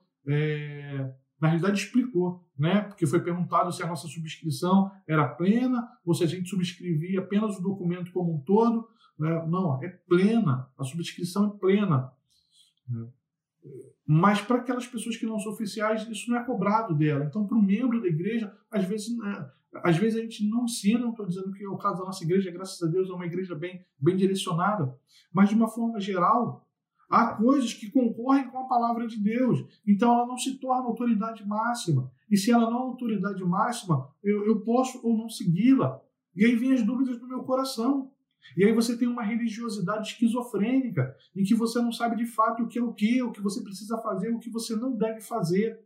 [1.40, 2.82] na realidade explicou, né?
[2.82, 7.58] porque foi perguntado se a nossa subscrição era plena ou se a gente subscrevia apenas
[7.58, 8.88] o documento como um todo.
[9.18, 9.44] Né?
[9.48, 12.12] Não, é plena, a subscrição é plena.
[12.88, 13.08] Né?
[14.06, 17.24] Mas para aquelas pessoas que não são oficiais, isso não é cobrado dela.
[17.24, 19.48] Então, para o membro da igreja, às vezes, né,
[19.82, 22.22] às vezes a gente não ensina, não estou dizendo que é o caso da nossa
[22.22, 24.94] igreja, graças a Deus, é uma igreja bem, bem direcionada.
[25.32, 26.68] Mas, de uma forma geral,
[27.08, 29.64] há coisas que concorrem com a palavra de Deus.
[29.86, 32.10] Então, ela não se torna autoridade máxima.
[32.30, 36.00] E se ela não é autoridade máxima, eu, eu posso ou não segui-la.
[36.34, 38.10] E aí vem as dúvidas do meu coração.
[38.56, 42.68] E aí você tem uma religiosidade esquizofrênica, em que você não sabe de fato o
[42.68, 45.80] que é o que, o que você precisa fazer, o que você não deve fazer.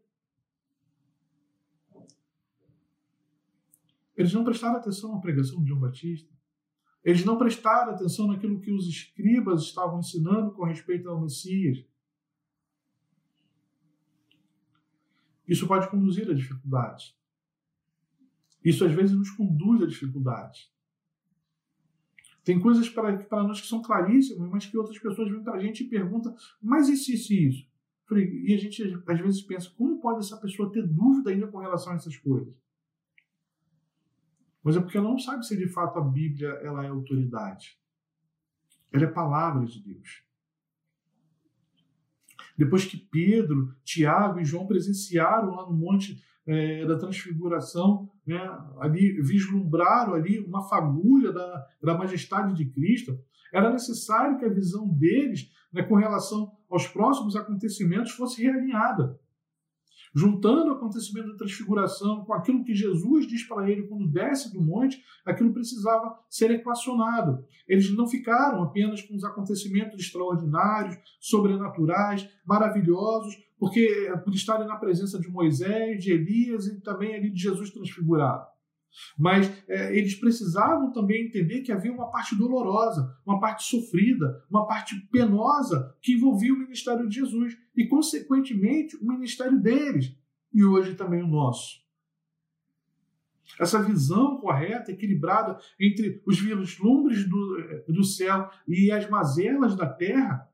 [4.16, 6.35] Eles não prestaram atenção à pregação de João Batista.
[7.05, 11.85] Eles não prestaram atenção naquilo que os escribas estavam ensinando com respeito ao Messias.
[15.47, 17.14] Isso pode conduzir a dificuldades.
[18.64, 20.75] Isso às vezes nos conduz a dificuldades.
[22.47, 25.83] Tem coisas para nós que são claríssimas, mas que outras pessoas vêm para a gente
[25.83, 26.33] e perguntam,
[26.63, 27.69] mas isso, isso e isso?
[28.13, 31.93] E a gente às vezes pensa, como pode essa pessoa ter dúvida ainda com relação
[31.93, 32.55] a essas coisas?
[34.63, 37.77] Mas é porque ela não sabe se de fato a Bíblia ela é autoridade.
[38.93, 40.23] Ela é palavra de Deus.
[42.57, 48.39] Depois que Pedro, Tiago e João presenciaram lá no Monte é, da Transfiguração, né,
[48.81, 53.19] ali vislumbraram ali uma fagulha da, da majestade de Cristo,
[53.53, 59.19] era necessário que a visão deles, né, com relação aos próximos acontecimentos, fosse realinhada
[60.14, 64.61] juntando o acontecimento da transfiguração com aquilo que Jesus diz para ele quando desce do
[64.61, 67.45] monte, aquilo precisava ser equacionado.
[67.69, 75.19] Eles não ficaram apenas com os acontecimentos extraordinários, sobrenaturais, maravilhosos, porque por estarem na presença
[75.19, 78.56] de Moisés, de Elias e também ali de Jesus transfigurado.
[79.19, 84.67] Mas é, eles precisavam também entender que havia uma parte dolorosa, uma parte sofrida, uma
[84.67, 90.15] parte penosa que envolvia o ministério de Jesus e, consequentemente, o ministério deles
[90.53, 91.85] e hoje também o nosso.
[93.61, 100.51] Essa visão correta, equilibrada entre os vislumbres do, do céu e as mazelas da terra,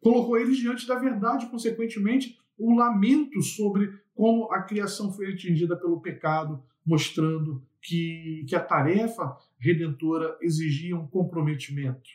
[0.00, 6.00] colocou eles diante da verdade, consequentemente, o lamento sobre como a criação foi atingida pelo
[6.00, 12.10] pecado, mostrando que, que a tarefa redentora exigia um comprometimento.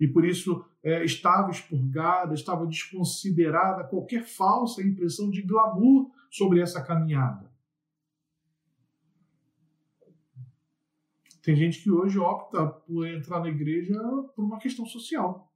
[0.00, 6.82] E por isso é, estava expurgada, estava desconsiderada qualquer falsa impressão de glamour sobre essa
[6.82, 7.52] caminhada.
[11.42, 13.94] Tem gente que hoje opta por entrar na igreja
[14.34, 15.52] por uma questão social.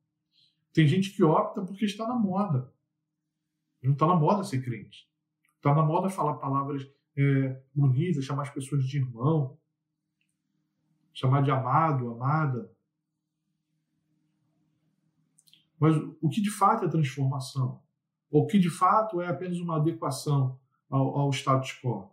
[0.72, 2.72] Tem gente que opta porque está na moda.
[3.82, 5.08] Não está na moda ser crente.
[5.56, 6.86] Está na moda falar palavras
[7.16, 7.62] é,
[8.22, 9.58] chamar as pessoas de irmão,
[11.12, 12.70] chamar de amado, amada.
[15.78, 17.82] Mas o que de fato é transformação?
[18.30, 20.58] Ou o que de fato é apenas uma adequação
[20.90, 22.10] ao, ao status quo?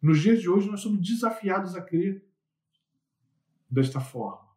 [0.00, 2.24] Nos dias de hoje, nós somos desafiados a crer
[3.68, 4.48] desta forma,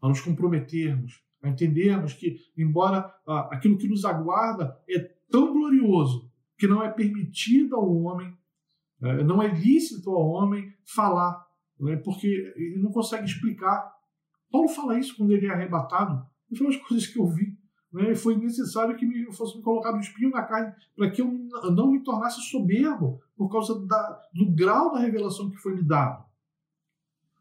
[0.00, 4.98] a nos comprometermos, a entendermos que, embora ah, aquilo que nos aguarda é
[5.30, 6.25] tão glorioso,
[6.56, 8.36] que não é permitido ao homem,
[9.00, 11.46] né, não é lícito ao homem falar,
[11.78, 13.92] né, porque ele não consegue explicar.
[14.50, 16.26] Paulo fala isso quando ele é arrebatado.
[16.50, 17.56] E foi as coisas que eu vi.
[17.92, 21.32] Né, foi necessário que me fosse me colocado um espinho na carne para que eu
[21.72, 26.24] não me tornasse soberbo por causa da, do grau da revelação que foi me dado.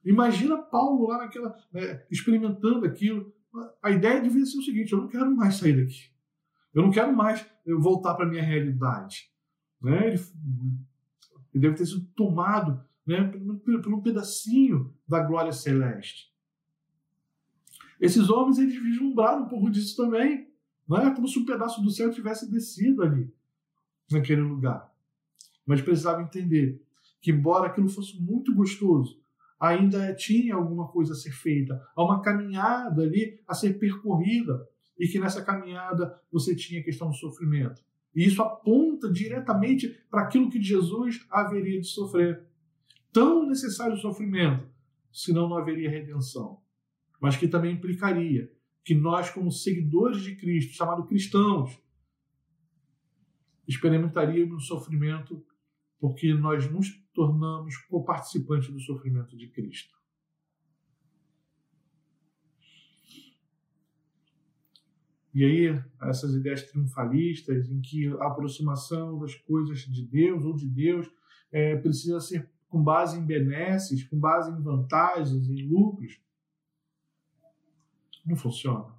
[0.03, 3.33] Imagina Paulo lá naquela, né, experimentando aquilo.
[3.81, 6.11] A ideia devia ser o seguinte: eu não quero mais sair daqui.
[6.73, 9.31] Eu não quero mais voltar para minha realidade.
[9.81, 10.07] Né?
[10.07, 10.21] Ele,
[11.53, 13.23] ele, deve ter sido tomado né,
[13.63, 16.33] por, por um pedacinho da glória celeste.
[17.99, 20.49] Esses homens eles vislumbraram um pouco disso também.
[20.87, 23.33] Não é como se um pedaço do céu tivesse descido ali,
[24.11, 24.93] naquele lugar.
[25.65, 26.83] Mas precisava entender
[27.21, 29.19] que, embora aquilo fosse muito gostoso,
[29.59, 35.07] ainda tinha alguma coisa a ser feita, há uma caminhada ali a ser percorrida e
[35.07, 37.83] que nessa caminhada você tinha a questão do sofrimento.
[38.15, 42.45] E isso aponta diretamente para aquilo que Jesus haveria de sofrer.
[43.11, 44.67] Tão necessário o sofrimento,
[45.11, 46.61] senão não haveria redenção.
[47.19, 48.51] Mas que também implicaria
[48.83, 51.77] que nós, como seguidores de Cristo, chamados cristãos,
[53.67, 55.43] experimentaríamos o sofrimento
[55.99, 59.95] porque nós nos tornamos co-participantes do sofrimento de Cristo.
[65.35, 70.65] E aí, essas ideias triunfalistas, em que a aproximação das coisas de Deus ou de
[70.65, 71.11] Deus
[71.51, 76.21] é, precisa ser com base em benesses, com base em vantagens, em lucros,
[78.25, 78.95] não funciona.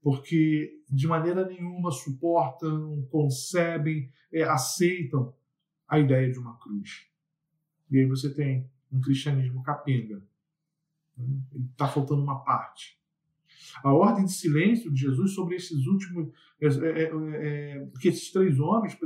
[0.00, 5.34] Porque de maneira nenhuma suportam, concebem, é, aceitam
[5.86, 7.06] a ideia de uma cruz.
[7.90, 10.22] E aí você tem um cristianismo capenga.
[11.72, 12.98] Está faltando uma parte.
[13.82, 16.28] A ordem de silêncio de Jesus sobre esses últimos,
[16.60, 18.96] é, é, é, é que esses três homens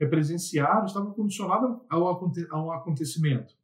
[0.00, 2.06] é, presenciaram, estava condicionada ao,
[2.50, 3.54] ao acontecimento.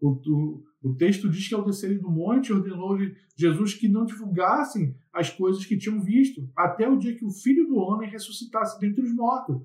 [0.00, 2.96] O, o, o, texto diz que ao descerem do monte, ordenou
[3.34, 7.66] Jesus que não divulgassem as coisas que tinham visto, até o dia que o filho
[7.66, 9.60] do homem ressuscitasse dentre os mortos.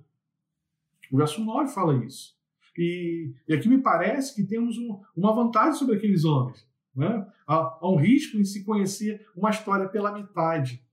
[1.11, 2.35] O verso 9 fala isso.
[2.75, 6.67] E, e aqui me parece que temos um, uma vantagem sobre aqueles homens.
[6.95, 7.27] Né?
[7.47, 10.83] Há, há, um risco em se conhecer uma história pela metade.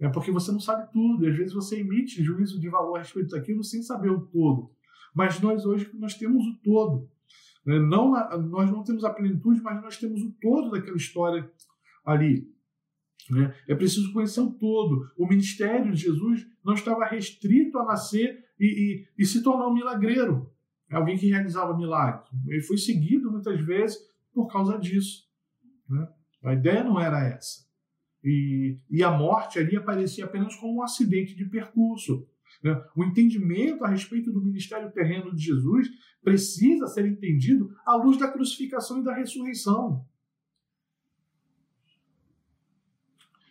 [0.00, 2.98] É porque você não sabe tudo, e às vezes você emite juízo de valor a
[2.98, 4.70] respeito daquilo sem saber o todo.
[5.14, 7.08] Mas nós hoje nós temos o todo.
[7.64, 7.78] Né?
[7.78, 8.10] Não,
[8.48, 11.50] nós não temos a plenitude, mas nós temos o todo daquela história
[12.04, 12.52] ali.
[13.30, 13.54] Né?
[13.68, 15.08] É preciso conhecer o todo.
[15.16, 19.74] O ministério de Jesus não estava restrito a nascer e, e, e se tornar um
[19.74, 20.50] milagreiro,
[20.90, 22.28] alguém que realizava milagres.
[22.46, 23.98] Ele foi seguido muitas vezes
[24.32, 25.23] por causa disso.
[25.88, 26.08] Né?
[26.42, 27.64] A ideia não era essa.
[28.22, 32.26] E, e a morte ali aparecia apenas como um acidente de percurso.
[32.62, 32.82] Né?
[32.96, 35.88] O entendimento a respeito do ministério terreno de Jesus
[36.22, 40.06] precisa ser entendido à luz da crucificação e da ressurreição.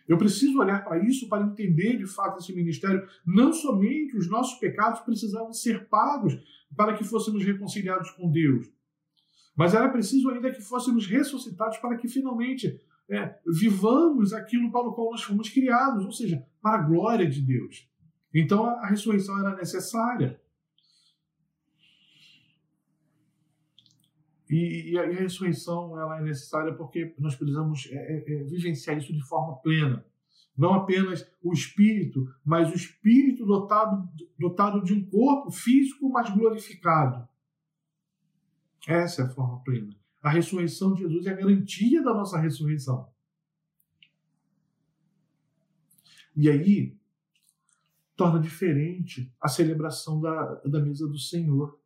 [0.06, 3.08] Eu preciso olhar para isso para entender de fato esse ministério.
[3.24, 6.34] Não somente os nossos pecados precisavam ser pagos
[6.76, 8.68] para que fôssemos reconciliados com Deus,
[9.56, 14.92] mas era preciso ainda que fôssemos ressuscitados para que finalmente é, vivamos aquilo para o
[14.92, 17.88] qual nós fomos criados, ou seja, para a glória de Deus.
[18.32, 20.40] Então a, a ressurreição era necessária.
[24.50, 28.42] E, e, a, e, a, ressurreição ela é necessária porque nós precisamos é, é, é,
[28.44, 30.04] vivenciar isso de forma plena.
[30.56, 37.26] Não apenas o espírito, mas o espírito dotado, dotado de um corpo físico, mas glorificado.
[38.86, 39.94] Essa é a forma plena.
[40.22, 43.08] A ressurreição de Jesus é a garantia da nossa ressurreição.
[46.36, 46.96] E aí,
[48.16, 51.78] torna diferente a celebração da, da mesa do Senhor.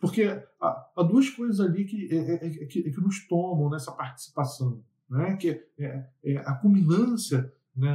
[0.00, 0.24] Porque
[0.60, 3.92] há, há duas coisas ali que, é, é, é que, é que, nos tomam nessa
[3.92, 5.36] participação, né?
[5.36, 7.90] que é, é a culminância né,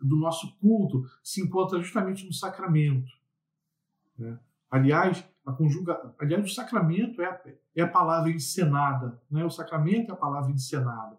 [0.00, 3.10] do nosso culto se encontra justamente no sacramento.
[4.18, 4.38] Né?
[4.70, 9.44] Aliás, a conjuga, aliás, o sacramento é, é a palavra encenada, né?
[9.44, 11.16] o sacramento é a palavra encenada.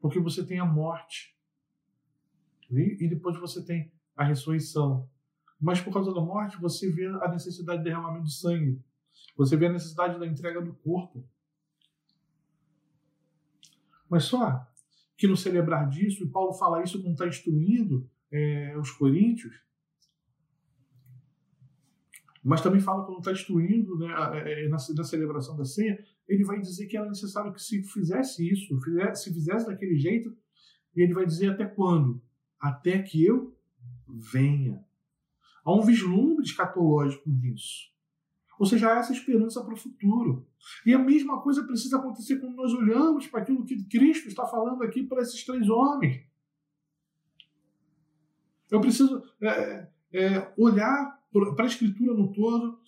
[0.00, 1.36] Porque você tem a morte.
[2.68, 5.08] E, depois você tem a ressurreição.
[5.60, 8.82] Mas por causa da morte, você vê a necessidade de derramamento de sangue.
[9.36, 11.24] Você vê a necessidade da entrega do corpo.
[14.10, 14.66] Mas só
[15.16, 19.62] que no celebrar disso, e Paulo fala isso quando está instruindo é, os coríntios,
[22.42, 24.08] mas também fala quando está instruindo né,
[24.44, 28.48] é, na, na, celebração da ceia, ele vai dizer que era necessário que se fizesse
[28.50, 28.74] isso,
[29.14, 30.36] se fizesse daquele jeito,
[30.96, 32.20] e ele vai dizer até quando?
[32.58, 33.56] Até que eu
[34.08, 34.84] venha.
[35.64, 37.92] Há um vislumbre escatológico nisso.
[38.58, 40.46] Ou seja, há essa esperança para o futuro.
[40.84, 44.82] E a mesma coisa precisa acontecer quando nós olhamos para aquilo que Cristo está falando
[44.82, 46.24] aqui para esses três homens.
[48.70, 52.78] Eu preciso é, é, olhar para a Escritura no todo,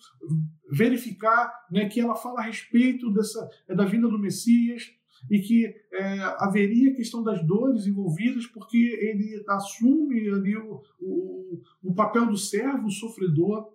[0.71, 4.91] verificar né, que ela fala a respeito dessa, da vinda do Messias
[5.29, 11.61] e que é, haveria a questão das dores envolvidas, porque ele assume ali o, o,
[11.83, 13.74] o papel do servo sofredor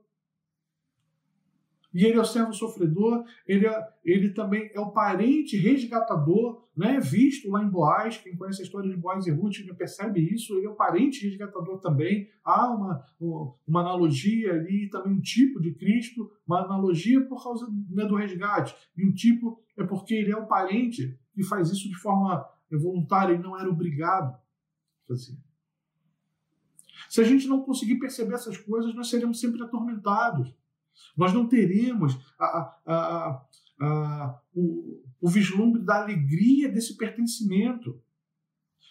[1.93, 7.01] e ele é o servo sofredor, ele, é, ele também é o parente resgatador, né?
[7.01, 10.67] visto lá em Boaz, quem conhece a história de Boaz e Ruth percebe isso, ele
[10.67, 12.29] é o parente resgatador também.
[12.45, 13.05] Há uma,
[13.67, 18.75] uma analogia ali, também um tipo de Cristo, uma analogia por causa né, do resgate,
[18.97, 23.35] e um tipo é porque ele é o parente que faz isso de forma voluntária
[23.35, 24.41] e não era obrigado a
[25.09, 25.37] fazer.
[27.09, 30.55] Se a gente não conseguir perceber essas coisas, nós seremos sempre atormentados.
[31.17, 33.47] Nós não teremos a, a,
[33.81, 38.01] a, o, o vislumbre da alegria desse pertencimento.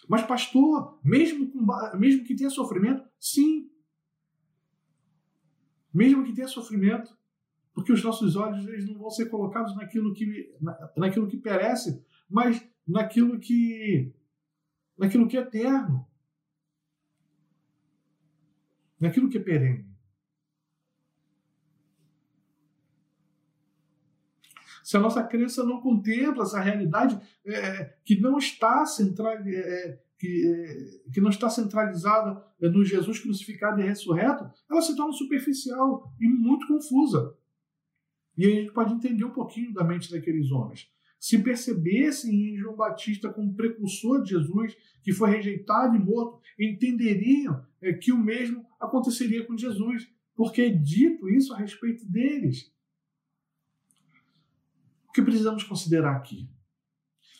[0.08, 3.70] Mas, pastor, mesmo, com, mesmo que tenha sofrimento, sim.
[5.92, 7.16] Mesmo que tenha sofrimento,
[7.74, 12.04] porque os nossos olhos eles não vão ser colocados naquilo que, na, naquilo que perece,
[12.28, 14.12] mas naquilo que,
[14.96, 16.06] naquilo que é eterno,
[19.00, 19.89] naquilo que é perene.
[24.90, 27.16] Se a nossa crença não contempla essa realidade
[27.46, 33.80] é, que não está central, é, que, é, que não está centralizada no Jesus crucificado
[33.80, 37.36] e ressurreto, ela se torna superficial e muito confusa.
[38.36, 40.90] E aí a gente pode entender um pouquinho da mente daqueles homens.
[41.20, 47.64] Se percebessem em João Batista como precursor de Jesus, que foi rejeitado e morto, entenderiam
[47.80, 52.72] é, que o mesmo aconteceria com Jesus, porque é dito isso a respeito deles.
[55.10, 56.48] O que precisamos considerar aqui?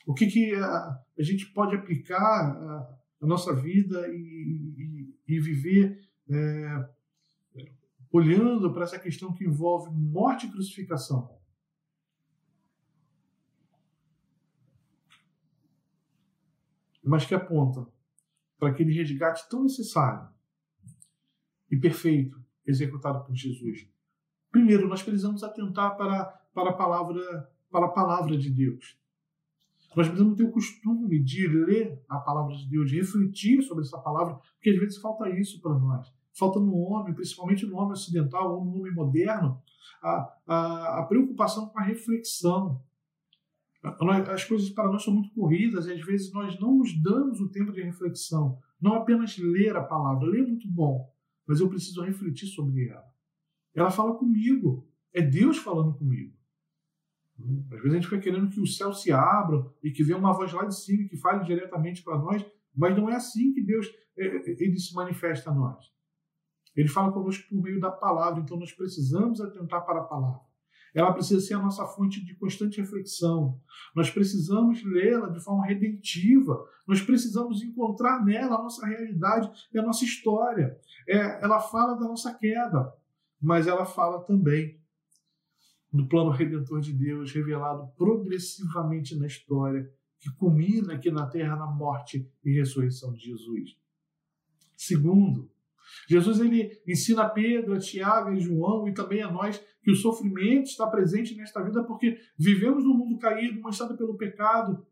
[0.04, 6.00] O que, que a, a gente pode aplicar a, nossa vida e, e, e viver
[6.28, 6.90] é,
[8.10, 11.38] olhando para essa questão que envolve morte e crucificação?
[17.04, 17.86] Mas que aponta
[18.58, 20.28] para aquele resgate tão necessário
[21.70, 23.88] e perfeito executado por Jesus?
[24.50, 28.98] Primeiro, nós precisamos atentar para, para, a, palavra, para a palavra de Deus.
[29.96, 33.98] Nós precisamos ter o costume de ler a palavra de Deus, de refletir sobre essa
[33.98, 36.12] palavra, porque às vezes falta isso para nós.
[36.32, 39.60] Falta no homem, principalmente no homem ocidental ou no homem moderno,
[40.00, 42.80] a, a, a preocupação com a reflexão.
[44.32, 47.48] As coisas para nós são muito corridas e às vezes nós não nos damos o
[47.48, 48.58] tempo de reflexão.
[48.80, 51.12] Não apenas ler a palavra, ler é muito bom,
[51.46, 53.04] mas eu preciso refletir sobre ela.
[53.74, 56.39] Ela fala comigo, é Deus falando comigo.
[57.70, 60.32] Às vezes a gente fica querendo que o céu se abra e que venha uma
[60.32, 63.86] voz lá de cima que fale diretamente para nós, mas não é assim que Deus
[64.16, 65.84] é, é, ele se manifesta a nós.
[66.76, 70.40] Ele fala conosco por meio da palavra, então nós precisamos atentar para a palavra.
[70.94, 73.60] Ela precisa ser a nossa fonte de constante reflexão.
[73.94, 76.64] Nós precisamos lê-la de forma redentiva.
[76.86, 80.76] Nós precisamos encontrar nela a nossa realidade e a nossa história.
[81.08, 82.92] É, ela fala da nossa queda,
[83.40, 84.79] mas ela fala também
[85.92, 91.66] do plano redentor de Deus revelado progressivamente na história, que culmina aqui na terra na
[91.66, 93.76] morte e ressurreição de Jesus.
[94.76, 95.50] Segundo,
[96.08, 99.96] Jesus ele ensina a Pedro, a Tiago, a João e também a nós que o
[99.96, 104.86] sofrimento está presente nesta vida porque vivemos num mundo caído, manchado pelo pecado,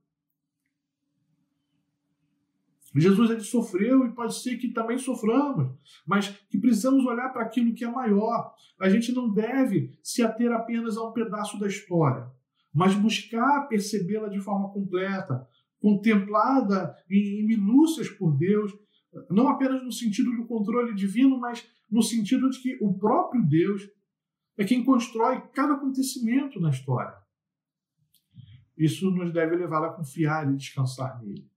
[2.94, 5.72] Jesus ele sofreu e pode ser que também soframos,
[6.06, 8.54] mas que precisamos olhar para aquilo que é maior.
[8.80, 12.26] A gente não deve se ater apenas a um pedaço da história,
[12.72, 15.46] mas buscar percebê-la de forma completa,
[15.80, 18.72] contemplada em minúcias por Deus,
[19.30, 23.88] não apenas no sentido do controle divino, mas no sentido de que o próprio Deus
[24.56, 27.14] é quem constrói cada acontecimento na história.
[28.76, 31.48] Isso nos deve levar a confiar e descansar nele.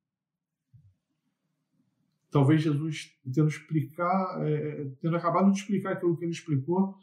[2.32, 6.96] Talvez Jesus, tendo, explicar, é, tendo acabado de explicar aquilo que ele explicou,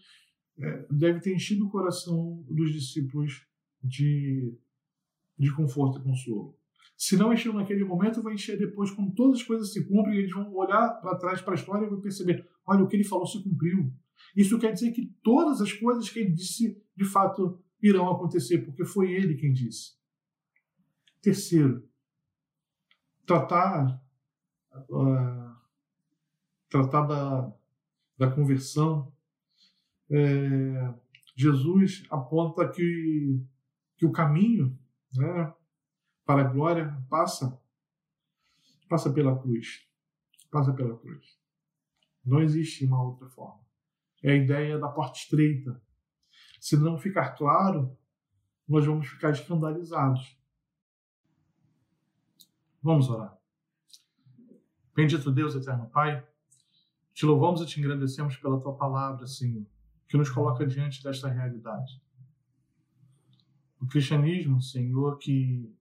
[0.58, 3.46] é, deve ter enchido o coração dos discípulos
[3.82, 4.58] de,
[5.38, 6.58] de conforto e consolo.
[6.96, 10.32] Se não encheu naquele momento, vai encher depois, quando todas as coisas se cumprem, eles
[10.32, 13.26] vão olhar para trás para a história e vão perceber: olha, o que ele falou
[13.26, 13.92] se cumpriu.
[14.34, 18.84] Isso quer dizer que todas as coisas que ele disse, de fato, irão acontecer, porque
[18.84, 19.92] foi ele quem disse.
[21.20, 21.88] Terceiro,
[23.24, 24.02] tratar
[26.68, 27.52] tratar da,
[28.16, 29.12] da conversão,
[30.10, 30.94] é,
[31.36, 33.40] Jesus aponta que,
[33.96, 34.78] que o caminho
[35.14, 35.54] né,
[36.24, 37.60] para a glória passa
[38.88, 39.86] passa pela cruz.
[40.50, 41.38] Passa pela cruz.
[42.24, 43.60] Não existe uma outra forma.
[44.22, 45.80] É a ideia da porta estreita.
[46.60, 47.96] Se não ficar claro,
[48.66, 50.36] nós vamos ficar escandalizados.
[52.82, 53.37] Vamos orar.
[54.98, 56.26] Bendito Deus, eterno Pai,
[57.14, 59.64] te louvamos e te engrandecemos pela tua palavra, Senhor,
[60.08, 62.02] que nos coloca diante desta realidade.
[63.80, 65.72] O cristianismo, Senhor, que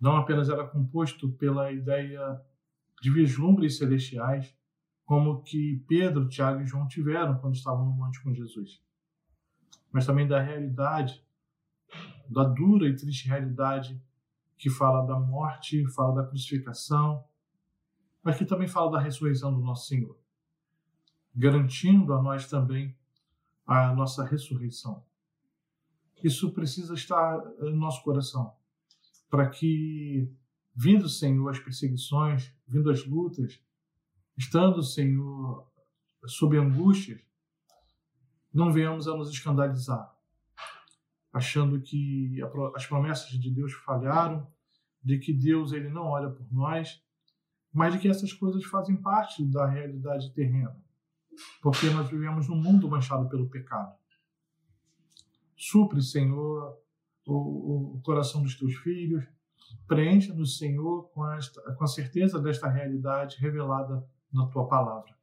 [0.00, 2.40] não apenas era composto pela ideia
[3.02, 4.56] de vislumbres celestiais,
[5.04, 8.80] como que Pedro, Tiago e João tiveram quando estavam no monte com Jesus,
[9.90, 11.26] mas também da realidade,
[12.30, 14.00] da dura e triste realidade
[14.56, 17.26] que fala da morte, fala da crucificação,
[18.28, 20.14] mas que também fala da ressurreição do nosso Senhor,
[21.34, 22.94] garantindo a nós também
[23.66, 25.02] a nossa ressurreição.
[26.22, 28.54] Isso precisa estar no nosso coração,
[29.30, 30.30] para que,
[30.74, 33.58] vindo, Senhor, as perseguições, vindo as lutas,
[34.36, 35.66] estando, Senhor,
[36.26, 37.22] sob angústias,
[38.52, 40.14] não venhamos a nos escandalizar,
[41.32, 42.42] achando que
[42.74, 44.46] as promessas de Deus falharam,
[45.02, 47.02] de que Deus ele não olha por nós,
[47.78, 50.76] mas de que essas coisas fazem parte da realidade terrena,
[51.62, 53.96] porque nós vivemos num mundo manchado pelo pecado.
[55.56, 56.76] Supre, Senhor,
[57.24, 59.24] o, o coração dos teus filhos,
[59.86, 65.16] preencha-nos, Senhor, com, esta, com a certeza desta realidade revelada na tua palavra.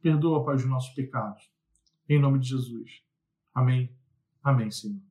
[0.00, 1.52] Perdoa, Pai, os nossos pecados.
[2.08, 3.02] Em nome de Jesus.
[3.54, 3.94] Amém.
[4.42, 5.07] Amém, Senhor.